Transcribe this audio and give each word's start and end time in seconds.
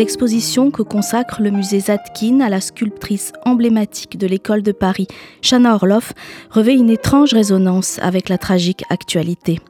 l'exposition 0.00 0.70
que 0.70 0.80
consacre 0.80 1.42
le 1.42 1.50
musée 1.50 1.78
Zadkine 1.78 2.40
à 2.40 2.48
la 2.48 2.62
sculptrice 2.62 3.34
emblématique 3.44 4.16
de 4.16 4.26
l'école 4.26 4.62
de 4.62 4.72
Paris, 4.72 5.06
Shana 5.42 5.74
Orloff, 5.74 6.14
revêt 6.50 6.74
une 6.74 6.88
étrange 6.88 7.34
résonance 7.34 7.98
avec 8.00 8.30
la 8.30 8.38
tragique 8.38 8.82
actualité. 8.88 9.60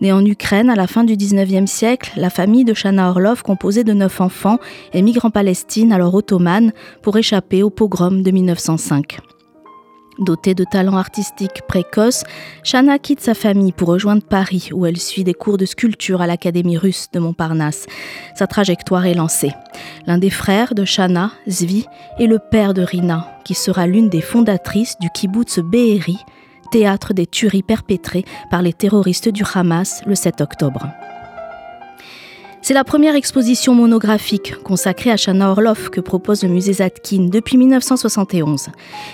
Née 0.00 0.12
en 0.12 0.24
Ukraine 0.24 0.70
à 0.70 0.76
la 0.76 0.86
fin 0.86 1.02
du 1.02 1.14
19e 1.14 1.66
siècle, 1.66 2.12
la 2.14 2.30
famille 2.30 2.64
de 2.64 2.72
Shana 2.72 3.10
Orloff, 3.10 3.42
composée 3.42 3.82
de 3.82 3.92
neuf 3.92 4.20
enfants, 4.20 4.60
émigre 4.92 5.24
en 5.24 5.30
Palestine, 5.30 5.92
alors 5.92 6.14
ottomane, 6.14 6.72
pour 7.02 7.16
échapper 7.16 7.64
au 7.64 7.70
pogrom 7.70 8.22
de 8.22 8.30
1905. 8.30 9.18
Dotée 10.18 10.54
de 10.54 10.64
talents 10.64 10.96
artistiques 10.96 11.62
précoces, 11.66 12.24
Shana 12.62 12.98
quitte 12.98 13.20
sa 13.20 13.34
famille 13.34 13.72
pour 13.72 13.88
rejoindre 13.88 14.22
Paris 14.22 14.68
où 14.72 14.84
elle 14.84 14.98
suit 14.98 15.24
des 15.24 15.34
cours 15.34 15.56
de 15.56 15.64
sculpture 15.64 16.20
à 16.20 16.26
l'Académie 16.26 16.76
russe 16.76 17.08
de 17.12 17.20
Montparnasse. 17.20 17.86
Sa 18.34 18.46
trajectoire 18.46 19.06
est 19.06 19.14
lancée. 19.14 19.52
L'un 20.06 20.18
des 20.18 20.30
frères 20.30 20.74
de 20.74 20.84
Shana, 20.84 21.30
Zvi, 21.48 21.86
est 22.18 22.26
le 22.26 22.38
père 22.38 22.74
de 22.74 22.82
Rina, 22.82 23.28
qui 23.44 23.54
sera 23.54 23.86
l'une 23.86 24.08
des 24.08 24.20
fondatrices 24.20 24.96
du 25.00 25.08
kibbutz 25.10 25.60
Be'eri, 25.60 26.18
théâtre 26.70 27.14
des 27.14 27.26
tueries 27.26 27.62
perpétrées 27.62 28.24
par 28.50 28.62
les 28.62 28.72
terroristes 28.72 29.28
du 29.28 29.44
Hamas 29.54 30.02
le 30.06 30.14
7 30.14 30.40
octobre. 30.40 30.86
C'est 32.70 32.74
la 32.74 32.84
première 32.84 33.16
exposition 33.16 33.74
monographique 33.74 34.54
consacrée 34.62 35.10
à 35.10 35.16
Shana 35.16 35.50
Orloff 35.50 35.90
que 35.90 36.00
propose 36.00 36.44
le 36.44 36.50
musée 36.50 36.74
Zadkine 36.74 37.28
depuis 37.28 37.56
1971. 37.56 38.68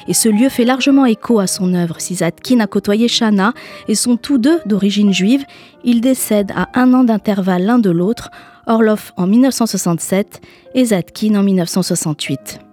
Et 0.09 0.13
ce 0.13 0.29
lieu 0.29 0.51
fait 0.51 0.67
largement 0.67 1.07
écho 1.07 1.41
à 1.41 1.47
son 1.47 1.73
œuvre. 1.73 1.99
Si 1.99 2.17
Zadkine 2.17 2.61
a 2.61 2.67
côtoyé 2.67 3.09
Shana 3.09 3.55
et 3.89 3.95
sont 3.95 4.19
tous 4.19 4.37
deux 4.37 4.61
d'origine 4.67 5.11
juive, 5.11 5.47
ils 5.85 6.03
décèdent 6.03 6.53
à 6.55 6.69
un 6.75 6.93
an 6.93 7.03
d'intervalle 7.03 7.65
l'un 7.65 7.79
de 7.79 7.89
l'autre, 7.89 8.31
Orloff 8.67 9.15
en 9.17 9.27
1967 9.27 10.43
et 10.75 10.85
Zadkine 10.85 11.39
en 11.39 11.43
1968. 11.43 12.66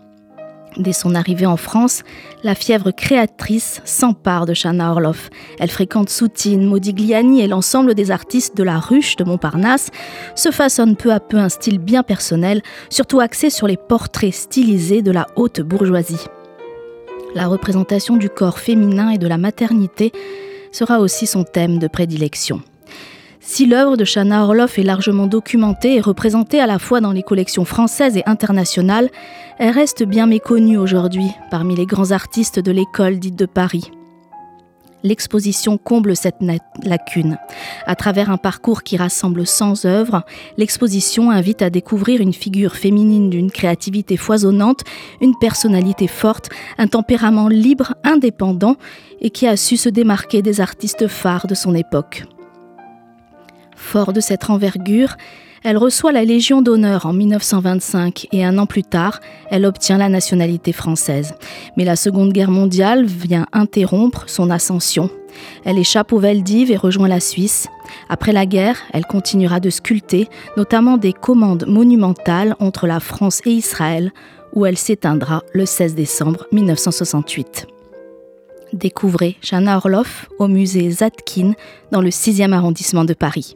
Dès 0.78 0.94
son 0.94 1.14
arrivée 1.14 1.46
en 1.46 1.58
France, 1.58 2.04
la 2.44 2.56
fièvre 2.56 2.92
créatrice 2.92 3.82
s'empare 3.86 4.46
de 4.46 4.54
Shana 4.54 4.92
Orloff. 4.92 5.30
Elle 5.60 5.70
fréquente 5.70 6.10
Soutine, 6.10 6.66
Modigliani 6.66 7.42
et 7.42 7.48
l'ensemble 7.48 7.94
des 7.94 8.10
artistes 8.10 8.58
de 8.58 8.64
la 8.64 8.80
ruche 8.80 9.16
de 9.16 9.24
Montparnasse, 9.24 9.90
se 10.36 10.52
façonne 10.52 10.96
peu 10.96 11.12
à 11.12 11.20
peu 11.20 11.38
un 11.38 11.50
style 11.50 11.80
bien 11.80 12.04
personnel, 12.04 12.62
surtout 12.90 13.20
axé 13.20 13.50
sur 13.50 13.68
les 13.68 13.78
portraits 13.78 14.34
stylisés 14.34 15.02
de 15.02 15.12
la 15.12 15.28
haute 15.36 15.62
bourgeoisie. 15.62 16.26
La 17.36 17.48
représentation 17.48 18.18
du 18.18 18.30
corps 18.30 18.60
féminin 18.60 19.10
et 19.10 19.18
de 19.18 19.28
la 19.28 19.38
maternité 19.38 20.12
sera 20.72 21.00
aussi 21.00 21.28
son 21.28 21.44
thème 21.44 21.78
de 21.80 21.88
prédilection. 21.88 22.62
Si 23.46 23.66
l'œuvre 23.66 23.98
de 23.98 24.06
Shana 24.06 24.46
Orloff 24.46 24.80
est 24.80 24.84
largement 24.84 25.28
documentée 25.28 25.96
et 25.96 26.02
représentée 26.02 26.62
à 26.62 26.66
la 26.66 26.80
fois 26.80 27.02
dans 27.02 27.12
les 27.12 27.24
collections 27.24 27.66
françaises 27.66 28.16
et 28.16 28.24
internationales, 28.26 29.10
elle 29.60 29.72
reste 29.72 30.04
bien 30.04 30.28
méconnue 30.28 30.78
aujourd'hui 30.78 31.28
parmi 31.52 31.76
les 31.76 31.86
grands 31.86 32.12
artistes 32.12 32.60
de 32.60 32.72
l'école 32.72 33.20
dite 33.20 33.36
de 33.36 33.46
Paris. 33.46 33.92
L'exposition 35.04 35.78
comble 35.78 36.16
cette 36.16 36.38
lacune. 36.84 37.38
À 37.86 37.96
travers 37.98 38.32
un 38.32 38.38
parcours 38.38 38.82
qui 38.82 38.96
rassemble 38.96 39.46
100 39.46 39.84
œuvres, 39.84 40.24
l'exposition 40.58 41.30
invite 41.30 41.62
à 41.62 41.70
découvrir 41.70 42.22
une 42.22 42.32
figure 42.32 42.78
féminine 42.78 43.30
d'une 43.30 43.52
créativité 43.52 44.16
foisonnante, 44.16 44.86
une 45.20 45.38
personnalité 45.38 46.08
forte, 46.08 46.50
un 46.78 46.88
tempérament 46.88 47.50
libre, 47.50 47.96
indépendant 48.06 48.78
et 49.20 49.32
qui 49.32 49.46
a 49.46 49.58
su 49.58 49.76
se 49.76 49.90
démarquer 49.90 50.42
des 50.42 50.62
artistes 50.62 51.10
phares 51.10 51.48
de 51.48 51.56
son 51.56 51.76
époque. 51.76 52.24
Fort 53.84 54.14
de 54.14 54.22
cette 54.22 54.50
envergure, 54.50 55.18
elle 55.64 55.78
reçoit 55.78 56.12
la 56.12 56.26
Légion 56.26 56.62
d'honneur 56.62 57.06
en 57.06 57.14
1925 57.14 58.28
et 58.32 58.44
un 58.44 58.58
an 58.58 58.66
plus 58.66 58.84
tard, 58.84 59.20
elle 59.52 59.66
obtient 59.66 59.98
la 59.98 60.10
nationalité 60.10 60.72
française. 60.72 61.36
Mais 61.78 61.86
la 61.86 61.96
Seconde 61.96 62.34
Guerre 62.34 62.50
mondiale 62.50 63.06
vient 63.06 63.46
interrompre 63.52 64.24
son 64.28 64.50
ascension. 64.50 65.10
Elle 65.64 65.78
échappe 65.78 66.12
aux 66.12 66.20
Veldives 66.20 66.72
et 66.72 66.78
rejoint 66.78 67.08
la 67.08 67.20
Suisse. 67.20 67.68
Après 68.10 68.32
la 68.32 68.46
guerre, 68.46 68.80
elle 68.94 69.06
continuera 69.06 69.60
de 69.60 69.70
sculpter, 69.70 70.28
notamment 70.58 70.98
des 70.98 71.14
commandes 71.14 71.66
monumentales 71.68 72.56
entre 72.60 72.88
la 72.88 73.00
France 73.00 73.42
et 73.46 73.52
Israël, 73.52 74.12
où 74.54 74.66
elle 74.66 74.78
s'éteindra 74.78 75.44
le 75.54 75.66
16 75.66 75.94
décembre 75.94 76.48
1968. 76.52 77.68
Découvrez 78.74 79.38
Shana 79.42 79.78
Orloff 79.78 80.30
au 80.40 80.48
musée 80.48 80.90
Zadkine 80.90 81.54
dans 81.92 82.02
le 82.02 82.10
6e 82.10 82.54
arrondissement 82.54 83.06
de 83.06 83.14
Paris. 83.14 83.56